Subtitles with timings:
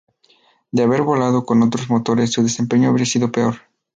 [0.71, 3.57] De haber volado con otros motores, su desempeño habría sido peor.